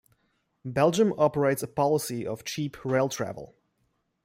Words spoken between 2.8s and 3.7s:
rail travel.